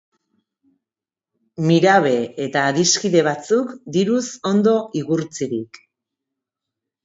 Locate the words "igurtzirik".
5.05-5.83